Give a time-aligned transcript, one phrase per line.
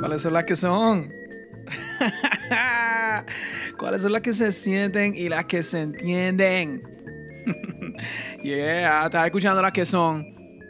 [0.00, 1.12] ¿Cuáles son las que son?
[3.78, 6.82] ¿Cuáles son las que se sienten y las que se entienden?
[8.42, 10.24] yeah, estás escuchando las que son.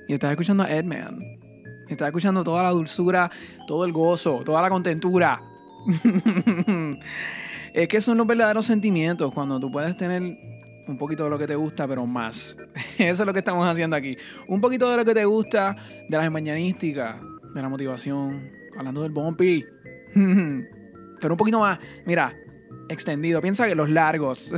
[0.08, 1.20] Y estás escuchando a Edman.
[1.88, 3.30] Estás escuchando toda la dulzura,
[3.68, 5.40] todo el gozo, toda la contentura.
[7.72, 11.46] es que son los verdaderos sentimientos cuando tú puedes tener un poquito de lo que
[11.46, 12.56] te gusta, pero más.
[12.98, 14.16] Eso es lo que estamos haciendo aquí.
[14.48, 15.76] Un poquito de lo que te gusta
[16.08, 17.16] de las mañanísticas,
[17.54, 19.64] de la motivación, hablando del bumpy.
[20.14, 22.34] pero un poquito más, mira,
[22.88, 23.40] extendido.
[23.40, 24.52] Piensa que los largos.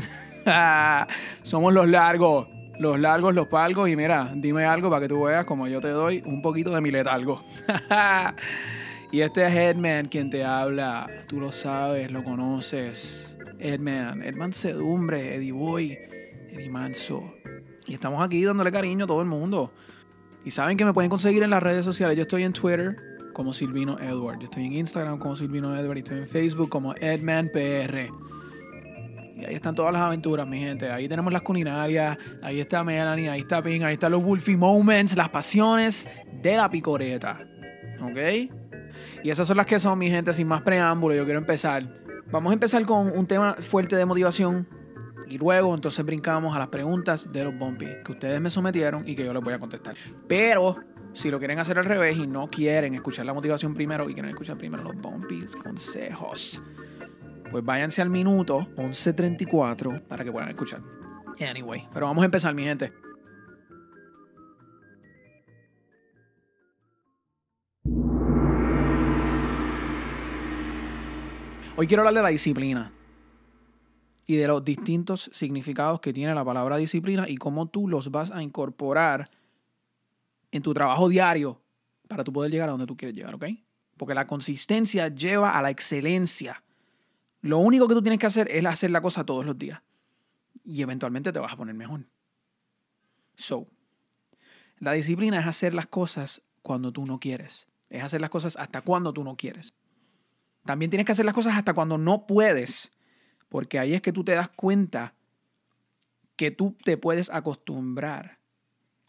[1.42, 2.48] Somos los largos.
[2.78, 3.88] Los largos, los palgos.
[3.88, 6.80] Y mira, dime algo para que tú veas como yo te doy un poquito de
[6.80, 7.44] mi letalgo.
[9.12, 11.08] y este es Edman quien te habla.
[11.28, 13.36] Tú lo sabes, lo conoces.
[13.58, 15.98] Edman, Edman Sedumbre, Eddie Boy,
[16.50, 17.34] Eddie Manso.
[17.86, 19.72] Y estamos aquí dándole cariño a todo el mundo.
[20.44, 22.16] Y saben que me pueden conseguir en las redes sociales.
[22.16, 22.96] Yo estoy en Twitter
[23.32, 24.38] como Silvino Edward.
[24.38, 28.10] Yo estoy en Instagram como Silvino Edward y estoy en Facebook como EdmanPR.
[29.36, 30.90] Y ahí están todas las aventuras, mi gente.
[30.90, 35.16] Ahí tenemos las culinarias, ahí está Melanie, ahí está Ping, ahí están los Wolfie Moments,
[35.16, 36.08] las pasiones
[36.42, 37.38] de la picoreta.
[38.00, 38.50] ¿Ok?
[39.22, 41.14] Y esas son las que son, mi gente, sin más preámbulo.
[41.14, 41.82] Yo quiero empezar.
[42.30, 44.66] Vamos a empezar con un tema fuerte de motivación.
[45.28, 49.14] Y luego entonces brincamos a las preguntas de los bumpy que ustedes me sometieron y
[49.14, 49.94] que yo les voy a contestar.
[50.28, 50.76] Pero
[51.12, 54.30] si lo quieren hacer al revés y no quieren escuchar la motivación primero y quieren
[54.30, 56.62] escuchar primero los bumpys consejos,
[57.50, 60.80] pues váyanse al minuto 11.34 para que puedan escuchar.
[61.40, 62.92] Anyway, pero vamos a empezar, mi gente.
[71.74, 72.92] Hoy quiero hablar de la disciplina
[74.26, 78.30] y de los distintos significados que tiene la palabra disciplina y cómo tú los vas
[78.30, 79.30] a incorporar
[80.50, 81.60] en tu trabajo diario
[82.08, 83.46] para tú poder llegar a donde tú quieres llegar, ¿ok?
[83.96, 86.62] Porque la consistencia lleva a la excelencia.
[87.40, 89.80] Lo único que tú tienes que hacer es hacer la cosa todos los días.
[90.64, 92.06] Y eventualmente te vas a poner mejor.
[93.34, 93.66] So,
[94.78, 97.66] la disciplina es hacer las cosas cuando tú no quieres.
[97.90, 99.74] Es hacer las cosas hasta cuando tú no quieres.
[100.64, 102.92] También tienes que hacer las cosas hasta cuando no puedes.
[103.52, 105.12] Porque ahí es que tú te das cuenta
[106.36, 108.38] que tú te puedes acostumbrar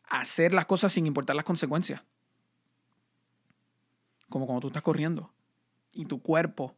[0.03, 2.01] hacer las cosas sin importar las consecuencias.
[4.27, 5.31] Como cuando tú estás corriendo
[5.93, 6.75] y tu cuerpo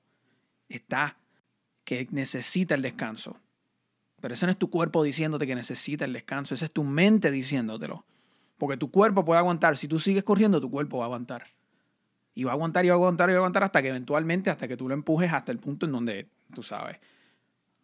[0.70, 1.18] está
[1.86, 3.36] que necesita el descanso.
[4.22, 7.32] Pero ese no es tu cuerpo diciéndote que necesita el descanso, esa es tu mente
[7.32, 8.06] diciéndotelo.
[8.60, 9.76] Porque tu cuerpo puede aguantar.
[9.76, 11.46] Si tú sigues corriendo, tu cuerpo va a aguantar.
[12.36, 14.52] Y va a aguantar y va a aguantar y va a aguantar hasta que eventualmente,
[14.52, 17.00] hasta que tú lo empujes hasta el punto en donde, tú sabes,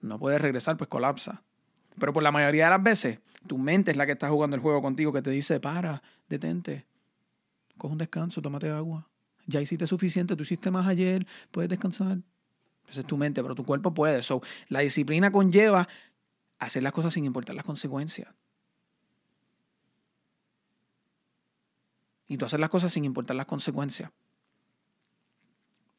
[0.01, 1.44] no puedes regresar, pues colapsa.
[2.00, 4.62] Pero por la mayoría de las veces, tu mente es la que está jugando el
[4.62, 6.85] juego contigo, que te dice, para, detente,
[7.78, 9.07] coge un descanso, tómate agua.
[9.47, 12.19] Ya hiciste suficiente, tú hiciste más ayer, puedes descansar.
[12.88, 14.22] Esa es tu mente, pero tu cuerpo puede.
[14.22, 15.88] So, la disciplina conlleva
[16.59, 18.33] hacer las cosas sin importar las consecuencias.
[22.28, 24.12] Y tú hacer las cosas sin importar las consecuencias.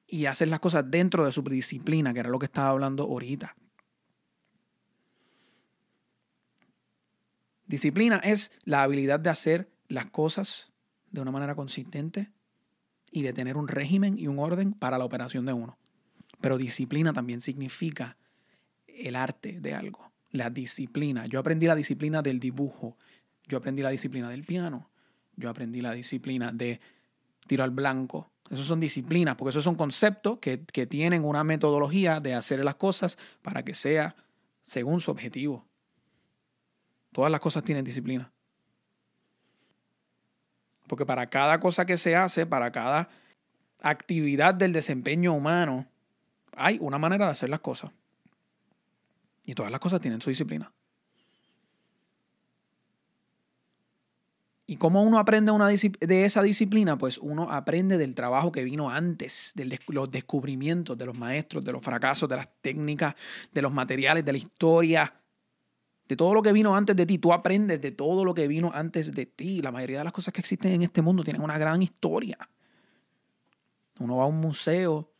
[0.06, 3.54] Y hacer las cosas dentro de su disciplina, que era lo que estaba hablando ahorita.
[7.72, 10.70] Disciplina es la habilidad de hacer las cosas
[11.10, 12.30] de una manera consistente
[13.10, 15.78] y de tener un régimen y un orden para la operación de uno.
[16.42, 18.18] Pero disciplina también significa
[18.86, 21.24] el arte de algo, la disciplina.
[21.24, 22.98] Yo aprendí la disciplina del dibujo,
[23.48, 24.90] yo aprendí la disciplina del piano,
[25.36, 26.78] yo aprendí la disciplina de
[27.46, 28.32] tiro al blanco.
[28.50, 32.74] Esos son disciplinas, porque esos son conceptos que, que tienen una metodología de hacer las
[32.74, 34.14] cosas para que sea
[34.62, 35.71] según su objetivo.
[37.12, 38.32] Todas las cosas tienen disciplina.
[40.86, 43.08] Porque para cada cosa que se hace, para cada
[43.80, 45.86] actividad del desempeño humano,
[46.56, 47.90] hay una manera de hacer las cosas.
[49.44, 50.72] Y todas las cosas tienen su disciplina.
[54.66, 55.52] ¿Y cómo uno aprende
[56.00, 56.96] de esa disciplina?
[56.96, 61.72] Pues uno aprende del trabajo que vino antes, de los descubrimientos de los maestros, de
[61.72, 63.14] los fracasos, de las técnicas,
[63.52, 65.12] de los materiales, de la historia,
[66.12, 67.16] de todo lo que vino antes de ti.
[67.16, 69.62] Tú aprendes de todo lo que vino antes de ti.
[69.62, 72.36] La mayoría de las cosas que existen en este mundo tienen una gran historia.
[73.98, 75.10] Uno va a un museo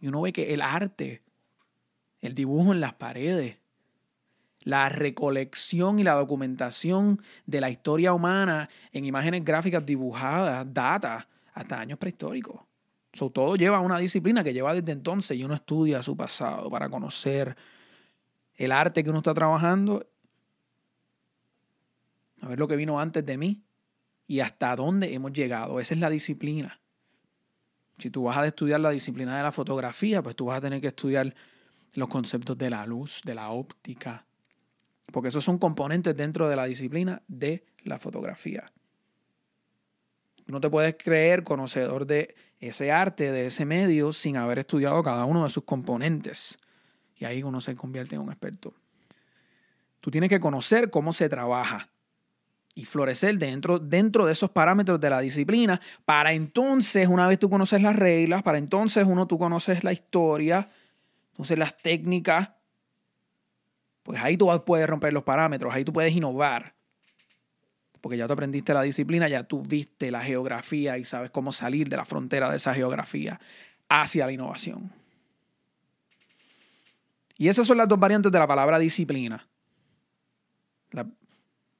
[0.00, 1.22] y uno ve que el arte,
[2.20, 3.58] el dibujo en las paredes,
[4.62, 11.78] la recolección y la documentación de la historia humana en imágenes gráficas dibujadas data hasta
[11.78, 12.62] años prehistóricos.
[13.12, 17.56] todo lleva una disciplina que lleva desde entonces y uno estudia su pasado para conocer
[18.56, 20.06] el arte que uno está trabajando,
[22.40, 23.62] a ver lo que vino antes de mí
[24.26, 25.80] y hasta dónde hemos llegado.
[25.80, 26.80] Esa es la disciplina.
[27.98, 30.80] Si tú vas a estudiar la disciplina de la fotografía, pues tú vas a tener
[30.80, 31.34] que estudiar
[31.94, 34.26] los conceptos de la luz, de la óptica,
[35.10, 38.64] porque esos son componentes dentro de la disciplina de la fotografía.
[40.46, 45.24] No te puedes creer conocedor de ese arte, de ese medio, sin haber estudiado cada
[45.24, 46.58] uno de sus componentes.
[47.18, 48.74] Y ahí uno se convierte en un experto.
[50.00, 51.88] Tú tienes que conocer cómo se trabaja
[52.76, 57.48] y florecer dentro, dentro de esos parámetros de la disciplina para entonces, una vez tú
[57.48, 60.68] conoces las reglas, para entonces uno tú conoces la historia,
[61.32, 62.50] entonces las técnicas,
[64.02, 66.74] pues ahí tú puedes romper los parámetros, ahí tú puedes innovar.
[68.02, 71.88] Porque ya tú aprendiste la disciplina, ya tú viste la geografía y sabes cómo salir
[71.88, 73.40] de la frontera de esa geografía
[73.88, 74.92] hacia la innovación.
[77.38, 79.48] Y esas son las dos variantes de la palabra disciplina.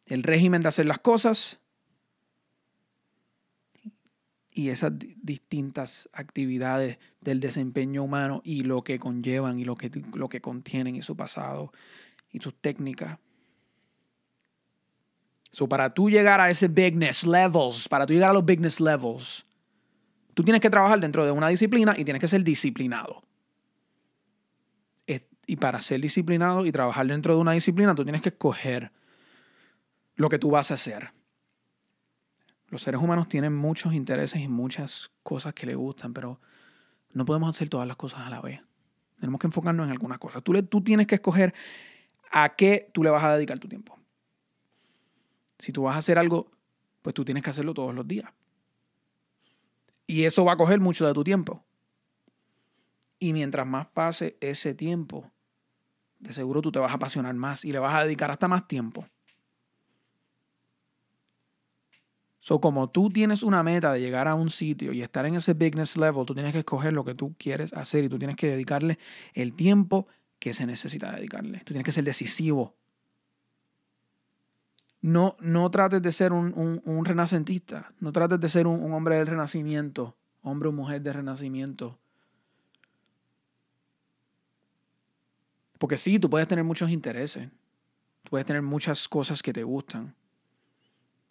[0.06, 1.58] el régimen de hacer las cosas
[4.53, 10.29] y esas distintas actividades del desempeño humano y lo que conllevan y lo que, lo
[10.29, 11.73] que contienen y su pasado
[12.31, 13.19] y sus técnicas.
[15.50, 19.44] So, para tú llegar a ese bigness levels, para tú llegar a los bigness levels,
[20.35, 23.23] tú tienes que trabajar dentro de una disciplina y tienes que ser disciplinado.
[25.46, 28.90] Y para ser disciplinado y trabajar dentro de una disciplina, tú tienes que escoger
[30.16, 31.12] lo que tú vas a hacer.
[32.69, 36.40] Los seres humanos tienen muchos intereses y muchas cosas que les gustan, pero
[37.12, 38.60] no podemos hacer todas las cosas a la vez.
[39.20, 40.43] Tenemos que enfocarnos en algunas cosas.
[40.43, 41.54] Tú, le, tú tienes que escoger
[42.31, 43.96] a qué tú le vas a dedicar tu tiempo.
[45.58, 46.50] Si tú vas a hacer algo,
[47.02, 48.31] pues tú tienes que hacerlo todos los días.
[50.06, 51.64] Y eso va a coger mucho de tu tiempo.
[53.19, 55.32] Y mientras más pase ese tiempo,
[56.19, 58.67] de seguro tú te vas a apasionar más y le vas a dedicar hasta más
[58.67, 59.07] tiempo.
[62.47, 65.53] So, como tú tienes una meta de llegar a un sitio y estar en ese
[65.55, 68.47] bigness level, tú tienes que escoger lo que tú quieres hacer y tú tienes que
[68.47, 69.01] dedicarle
[69.35, 70.07] el tiempo
[70.39, 71.59] que se necesita dedicarle.
[71.59, 72.77] Tú tienes que ser decisivo.
[75.01, 77.93] No, no trates de ser un, renacentista.
[77.99, 80.17] No trates de ser un, un hombre del renacimiento.
[80.43, 81.99] Hombre o mujer del renacimiento.
[85.78, 87.49] Porque sí, tú puedes tener muchos intereses.
[88.23, 90.14] Tú puedes tener muchas cosas que te gustan.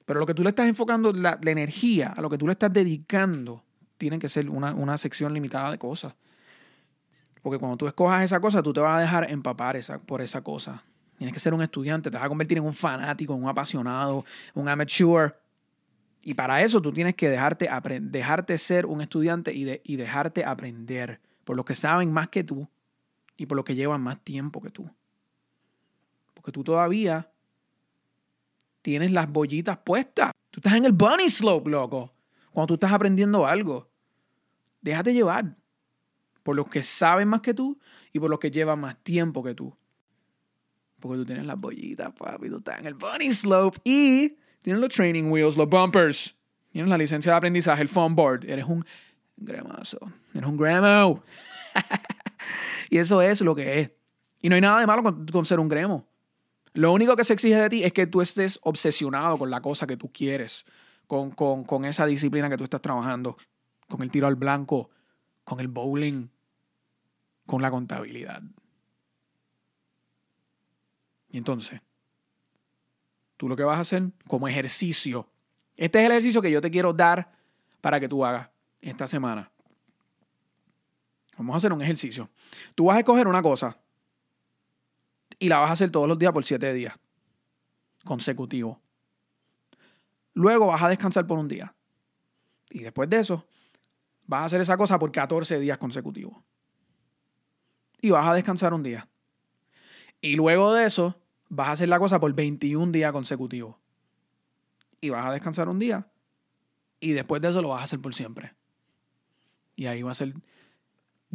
[0.06, 2.72] Pero lo que tú le estás enfocando, la, energía, a lo que tú le estás
[2.72, 3.64] dedicando,
[3.98, 6.14] tiene que ser una, sección limitada de cosas.
[7.42, 10.42] Porque cuando tú escojas esa cosa, tú te vas a dejar empapar esa, por esa
[10.42, 10.84] cosa.
[11.18, 14.26] Tienes que ser un estudiante, te vas a convertir en un fanático, en un apasionado,
[14.54, 15.40] un amateur.
[16.22, 17.70] Y para eso tú tienes que dejarte,
[18.02, 22.68] dejarte ser un estudiante y, y dejarte aprender por los que saben más que tú
[23.38, 24.90] y por los que llevan más tiempo que tú.
[26.34, 27.30] Porque tú todavía
[28.82, 30.32] tienes las bollitas puestas.
[30.52, 32.14] Tú estás en el bunny slope, loco.
[32.52, 33.90] Cuando tú estás aprendiendo algo.
[34.82, 35.58] Déjate llevar
[36.44, 37.80] por los que saben más que tú
[38.14, 39.76] y por los que llevan más tiempo que tú.
[41.00, 42.50] Porque tú tienes las bollitas, papi.
[42.50, 46.36] Tú estás en el bunny slope y tienes los training wheels, los bumpers.
[46.72, 48.46] Tienes la licencia de aprendizaje, el phone board.
[48.46, 48.86] Eres un
[49.38, 50.00] gramazo.
[50.34, 51.24] Eres un gramo.
[52.90, 53.92] y eso es lo que es.
[54.42, 56.08] Y no hay nada de malo con, con ser un gremo.
[56.76, 59.88] Lo único que se exige de ti es que tú estés obsesionado con la cosa
[59.88, 60.66] que tú quieres,
[61.08, 63.38] con, con, esa disciplina que tú estás trabajando,
[63.88, 64.90] con el tiro al blanco,
[65.46, 66.28] con el bowling,
[67.46, 68.42] con la contabilidad.
[71.30, 71.80] Y entonces,
[73.38, 75.30] tú lo que vas a hacer como ejercicio,
[75.78, 77.32] este es el ejercicio que yo te quiero dar
[77.80, 78.50] para que tú hagas
[78.82, 79.50] esta semana.
[81.38, 82.30] Vamos a hacer un ejercicio.
[82.76, 83.78] Tú vas a escoger una cosa
[85.40, 86.98] y la vas a hacer todos los días por siete días
[88.06, 88.78] consecutivos.
[90.34, 91.76] Luego vas a descansar por un día.
[92.70, 93.46] Y después de eso,
[94.28, 96.38] vas a hacer esa cosa por 14 días consecutivos.
[98.02, 99.08] Y vas a descansar un día.
[100.22, 103.76] Y luego de eso, vas a hacer la cosa por 21 días consecutivos.
[105.02, 106.08] Y vas a descansar un día.
[107.00, 108.54] Y después de eso lo vas a hacer por siempre.
[109.76, 110.34] Y ahí va a ser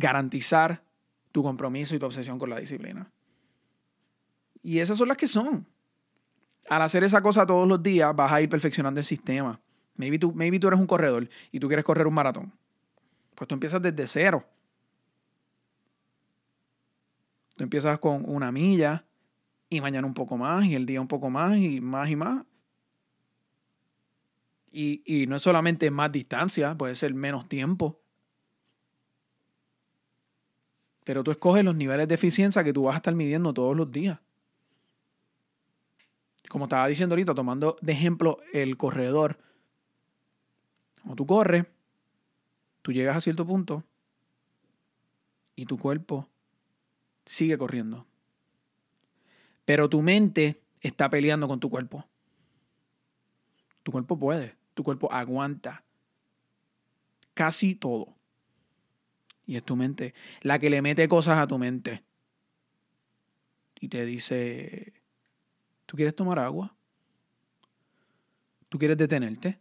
[0.01, 0.83] garantizar
[1.31, 3.11] tu compromiso y tu obsesión con la disciplina.
[4.63, 5.67] Y esas son las que son.
[6.69, 9.61] Al hacer esa cosa todos los días, vas a ir perfeccionando el sistema.
[9.97, 12.53] Maybe tú, maybe tú eres un corredor y tú quieres correr un maratón.
[13.35, 14.45] Pues tú empiezas desde cero.
[17.57, 19.05] Tú empiezas con una milla
[19.69, 22.45] y mañana un poco más y el día un poco más y más y más.
[24.73, 28.01] Y, y no es solamente más distancia, puede ser menos tiempo.
[31.05, 33.91] Pero tú escoges los niveles de eficiencia que tú vas a estar midiendo todos los
[33.91, 34.19] días
[36.51, 39.39] como estaba diciendo ahorita, tomando de ejemplo el corredor.
[40.97, 41.65] Cuando tú corres,
[42.83, 43.85] tú llegas a cierto punto
[45.55, 46.29] y tu cuerpo
[47.25, 48.05] sigue corriendo.
[49.65, 52.05] Pero tu mente está peleando con tu cuerpo.
[53.85, 55.85] Tu cuerpo puede, tu cuerpo aguanta
[57.33, 58.17] casi todo.
[59.51, 62.05] Y es tu mente la que le mete cosas a tu mente.
[63.81, 64.93] Y te dice,
[65.87, 66.73] ¿tú quieres tomar agua?
[68.69, 69.59] ¿Tú quieres detenerte?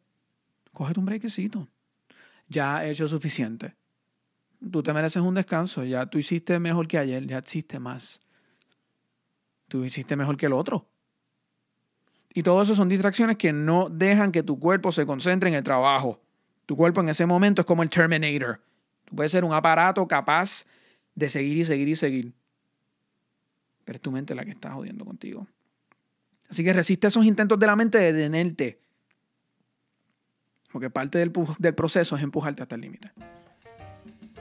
[0.73, 1.67] Cógete un brequecito.
[2.49, 3.73] Ya has hecho suficiente.
[4.71, 5.83] Tú te mereces un descanso.
[5.83, 7.25] Ya tú hiciste mejor que ayer.
[7.25, 8.21] Ya hiciste más.
[9.69, 10.87] Tú hiciste mejor que el otro.
[12.31, 15.63] Y todo eso son distracciones que no dejan que tu cuerpo se concentre en el
[15.63, 16.21] trabajo.
[16.67, 18.68] Tu cuerpo en ese momento es como el Terminator.
[19.09, 20.65] Tú puedes ser un aparato capaz
[21.15, 22.33] de seguir y seguir y seguir.
[23.83, 25.47] Pero es tu mente la que está jodiendo contigo.
[26.49, 28.79] Así que resiste esos intentos de la mente de detenerte.
[30.71, 33.11] Porque parte del, del proceso es empujarte hasta el límite.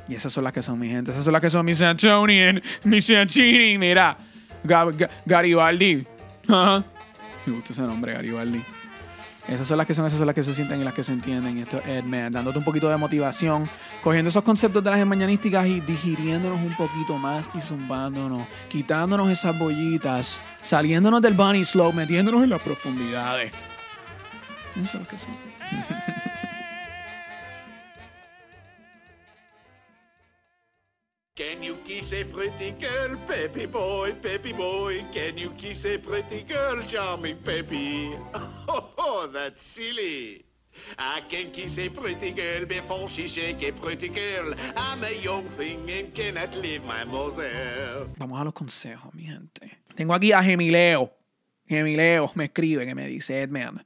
[0.06, 1.10] Y esas son las que son mi gente.
[1.10, 3.78] Esas son las que son mis Antonian, mis Santini.
[3.78, 4.18] Mira,
[5.24, 6.06] Garibaldi.
[6.48, 8.62] Me gusta ese nombre, Garibaldi.
[9.48, 11.10] Esas son las que son, esas son las que se sienten y las que se
[11.10, 11.56] entienden.
[11.56, 13.68] Esto es Edman, dándote un poquito de motivación,
[14.02, 19.58] cogiendo esos conceptos de las mañanísticas y digiriéndonos un poquito más y zumbándonos, quitándonos esas
[19.58, 23.50] bollitas, saliéndonos del bunny slope, metiéndonos en las profundidades.
[24.76, 25.34] Eso es lo que son.
[31.34, 35.06] Can you kiss a pretty girl, Peppy boy, Peppy boy?
[35.10, 38.12] Can you kiss a pretty girl, charming Peppy?
[39.10, 40.44] Oh, that's silly.
[40.98, 44.54] I can kiss a pretty girl before she shake a pretty girl.
[44.76, 48.06] I'm a young thing and cannot leave my mother.
[48.18, 49.78] Vamos a los consejos, mi gente.
[49.94, 51.10] Tengo aquí a Gemileo.
[51.66, 53.82] Gemileo me escribe que me dice, Edman.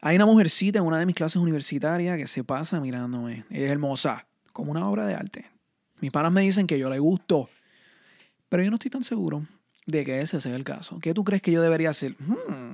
[0.00, 3.44] Hay una mujercita en una de mis clases universitarias que se pasa mirándome.
[3.50, 5.46] es hermosa, como una obra de arte.
[6.00, 7.48] Mis panas me dicen que yo le gusto,
[8.48, 9.46] pero yo no estoy tan seguro
[9.86, 10.98] de que ese sea el caso.
[10.98, 12.16] ¿Qué tú crees que yo debería hacer?
[12.18, 12.71] Hmm.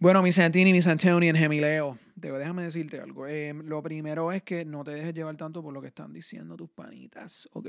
[0.00, 3.26] Bueno, mi Santini, mi Santoni en Gemileo, déjame decirte algo.
[3.26, 6.56] Eh, lo primero es que no te dejes llevar tanto por lo que están diciendo
[6.56, 7.68] tus panitas, ¿ok?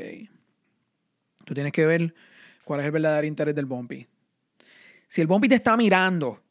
[1.44, 2.16] Tú tienes que ver
[2.64, 4.08] cuál es el verdadero interés del Bumpy.
[5.10, 6.42] Si el Bumpy te está mirando,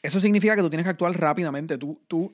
[0.00, 1.76] eso significa que tú tienes que actuar rápidamente.
[1.76, 2.32] Tú, tú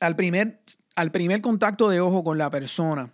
[0.00, 0.60] al primer
[0.96, 3.12] al primer contacto de ojo con la persona,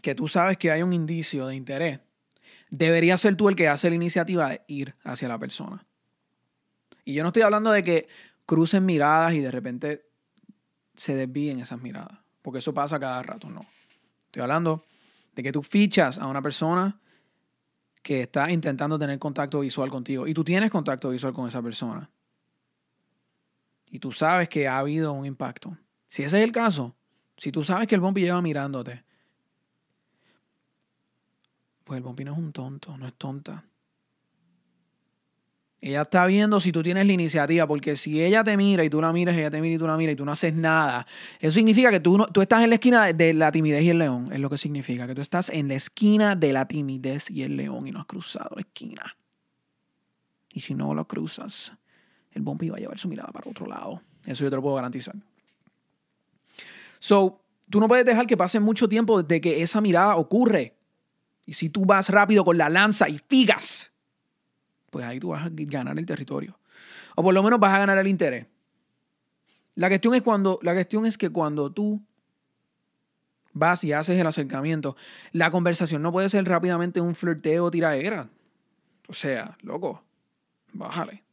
[0.00, 2.00] que tú sabes que hay un indicio de interés,
[2.70, 5.86] debería ser tú el que hace la iniciativa de ir hacia la persona.
[7.10, 8.08] Y yo no estoy hablando de que
[8.46, 10.06] crucen miradas y de repente
[10.94, 13.62] se desvíen esas miradas, porque eso pasa cada rato, no.
[14.26, 14.86] Estoy hablando
[15.34, 17.00] de que tú fichas a una persona
[18.00, 22.08] que está intentando tener contacto visual contigo y tú tienes contacto visual con esa persona
[23.90, 25.76] y tú sabes que ha habido un impacto.
[26.06, 26.94] Si ese es el caso,
[27.36, 29.02] si tú sabes que el Bombi lleva mirándote,
[31.82, 33.64] pues el Bombi no es un tonto, no es tonta.
[35.82, 39.00] Ella está viendo si tú tienes la iniciativa, porque si ella te mira y tú
[39.00, 41.06] la miras, ella te mira y tú la miras y tú no haces nada,
[41.38, 43.98] eso significa que tú, no, tú estás en la esquina de la timidez y el
[43.98, 47.42] león, es lo que significa, que tú estás en la esquina de la timidez y
[47.42, 49.16] el león y no has cruzado la esquina.
[50.52, 51.72] Y si no lo cruzas,
[52.32, 54.02] el Bumpy va a llevar su mirada para otro lado.
[54.26, 55.14] Eso yo te lo puedo garantizar.
[56.98, 60.76] So, tú no puedes dejar que pase mucho tiempo desde que esa mirada ocurre.
[61.46, 63.89] Y si tú vas rápido con la lanza y figas,
[64.90, 66.58] pues ahí tú vas a ganar el territorio.
[67.16, 68.46] O por lo menos vas a ganar el interés.
[69.74, 72.02] La cuestión es, cuando, la cuestión es que cuando tú
[73.52, 74.96] vas y haces el acercamiento,
[75.32, 78.28] la conversación no puede ser rápidamente un flirteo o tiraera.
[79.08, 80.02] O sea, loco,
[80.72, 81.24] bájale.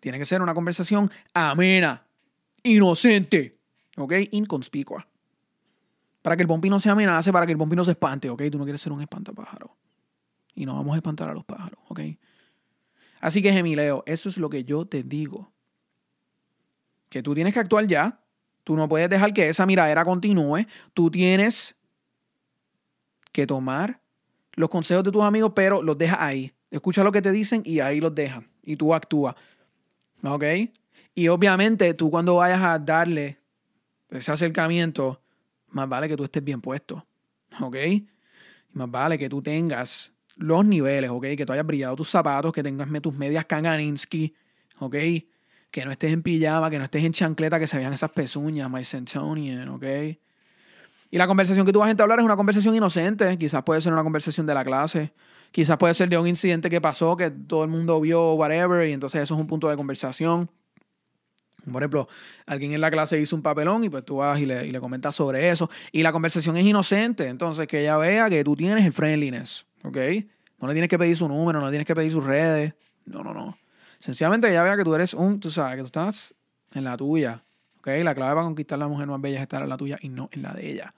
[0.00, 2.06] Tiene que ser una conversación amena,
[2.62, 3.58] inocente,
[3.96, 4.14] ¿ok?
[4.30, 5.06] Inconspicua.
[6.22, 8.42] Para que el pompi no se amenace, para que el pompi no se espante, ¿ok?
[8.50, 9.76] Tú no quieres ser un espantapájaro.
[10.54, 12.00] Y no vamos a espantar a los pájaros, ¿ok?
[13.20, 15.52] Así que, Gemileo, eso es lo que yo te digo.
[17.08, 18.20] Que tú tienes que actuar ya.
[18.64, 20.66] Tú no puedes dejar que esa miradera continúe.
[20.94, 21.74] Tú tienes
[23.32, 24.00] que tomar
[24.52, 26.52] los consejos de tus amigos, pero los dejas ahí.
[26.70, 28.44] Escucha lo que te dicen y ahí los dejas.
[28.62, 29.34] Y tú actúas.
[30.22, 30.44] ¿Ok?
[31.14, 33.38] Y obviamente tú cuando vayas a darle
[34.08, 35.20] ese acercamiento,
[35.68, 37.04] más vale que tú estés bien puesto.
[37.60, 37.76] ¿Ok?
[37.76, 38.08] Y
[38.72, 41.22] más vale que tú tengas los niveles, ¿ok?
[41.36, 44.34] Que tú hayas brillado tus zapatos, que tengas tus medias Kanganinsky,
[44.78, 44.96] ¿ok?
[45.70, 48.70] Que no estés en pijama, que no estés en chancleta, que se vean esas pezuñas,
[48.70, 49.84] my Centonian, ¿ok?
[51.12, 53.92] Y la conversación que tú vas a entablar es una conversación inocente, quizás puede ser
[53.92, 55.12] una conversación de la clase,
[55.52, 58.92] Quizás puede ser de un incidente que pasó, que todo el mundo vio, whatever, y
[58.92, 60.48] entonces eso es un punto de conversación.
[61.70, 62.08] Por ejemplo,
[62.46, 64.80] alguien en la clase hizo un papelón y pues tú vas y le, y le
[64.80, 65.68] comentas sobre eso.
[65.92, 69.96] Y la conversación es inocente, entonces que ella vea que tú tienes el friendliness, ¿ok?
[70.58, 72.74] No le tienes que pedir su número, no le tienes que pedir sus redes.
[73.06, 73.58] No, no, no.
[73.98, 76.34] Sencillamente ella vea que tú eres un, tú sabes, que tú estás
[76.72, 77.42] en la tuya.
[77.78, 77.88] ¿Ok?
[78.02, 80.08] La clave para conquistar a la mujer más bella es estar en la tuya y
[80.08, 80.94] no en la de ella.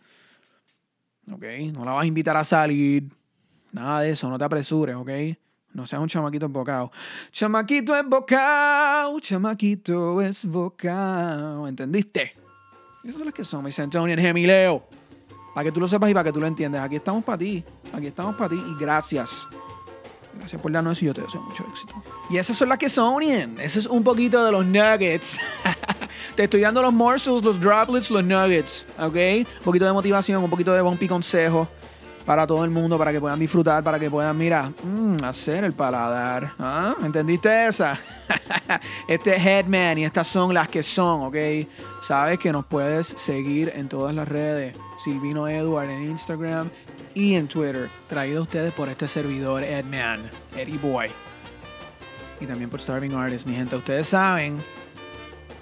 [1.31, 1.45] ¿Ok?
[1.73, 3.05] No la vas a invitar a salir.
[3.71, 5.11] Nada de eso, no te apresures, ¿ok?
[5.73, 6.91] No seas un chamaquito embocado.
[7.31, 11.67] Chamaquito embocado, chamaquito esbocado.
[11.67, 12.33] ¿Entendiste?
[13.03, 14.87] Esas son las que son, mis Antonio Gemileo.
[15.55, 16.85] Para que tú lo sepas y para que tú lo entiendas.
[16.85, 17.65] Aquí estamos para ti.
[17.93, 19.47] Aquí estamos para ti y gracias.
[20.35, 21.95] Gracias por darnos eso y yo te deseo mucho éxito.
[22.31, 25.39] Y esas son las que son, Ese es un poquito de los nuggets.
[26.35, 28.87] te estoy dando los morsels, los droplets, los nuggets.
[28.99, 29.15] ¿Ok?
[29.15, 31.69] Un poquito de motivación, un poquito de bumpy consejo
[32.25, 35.73] para todo el mundo, para que puedan disfrutar, para que puedan, mira, mm, hacer el
[35.73, 36.55] paladar.
[36.59, 36.95] ¿Ah?
[37.03, 37.99] ¿Entendiste esa?
[39.09, 41.37] este es Headman y estas son las que son, ¿ok?
[42.03, 44.77] Sabes que nos puedes seguir en todas las redes.
[44.99, 46.71] Silvino Edward en Instagram
[47.15, 47.91] y en Twitter.
[48.09, 51.11] Traído a ustedes por este servidor, Edman, Eddie Boy.
[52.41, 53.47] Y también por Starving Artist.
[53.47, 54.63] Mi gente, ustedes saben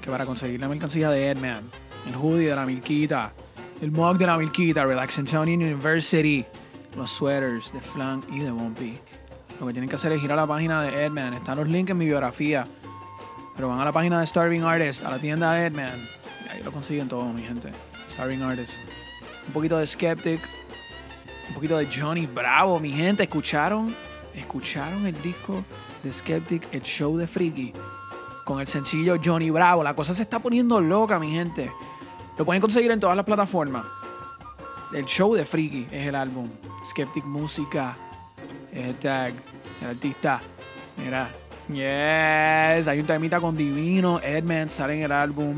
[0.00, 1.68] que para conseguir la mercancía de Edman,
[2.06, 3.32] el hoodie de la Milquita,
[3.80, 6.44] el mug de la Milquita, Relax Antonian University,
[6.96, 8.98] los sweaters de Flank y de Bumpy.
[9.58, 11.34] Lo que tienen que hacer es ir a la página de Edman.
[11.34, 12.66] Están los links en mi biografía.
[13.56, 15.98] Pero van a la página de Starving Artist, a la tienda de Edman.
[16.46, 17.70] Y ahí lo consiguen todo, mi gente.
[18.10, 18.78] Starving Artist.
[19.46, 20.40] Un poquito de Skeptic.
[21.48, 23.22] Un poquito de Johnny Bravo, mi gente.
[23.22, 23.94] ¿Escucharon?
[24.34, 25.64] ¿Escucharon el disco
[26.02, 27.72] de Skeptic, el show de Freaky?
[28.44, 29.82] Con el sencillo Johnny Bravo.
[29.82, 31.70] La cosa se está poniendo loca, mi gente.
[32.38, 33.86] Lo pueden conseguir en todas las plataformas.
[34.92, 36.48] El show de Freaky es el álbum.
[36.84, 37.96] Skeptic Música
[38.72, 39.34] es el tag.
[39.80, 40.40] El artista.
[40.96, 41.30] Mira.
[41.68, 42.88] Yes.
[42.88, 44.20] Hay un temita con Divino.
[44.20, 45.56] Edman sale en el álbum.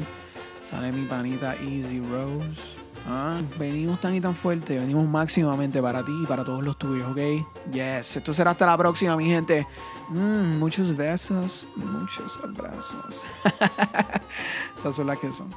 [0.68, 2.82] Sale mi panita Easy Rose.
[3.08, 4.78] Ah, venimos tan y tan fuerte.
[4.78, 7.72] Venimos máximamente para ti y para todos los tuyos, ¿ok?
[7.72, 8.16] Yes.
[8.16, 9.66] Esto será hasta la próxima, mi gente.
[10.10, 11.66] Mm, muchos besos.
[11.76, 13.24] Muchos abrazos.
[14.76, 15.48] Esas son las que son.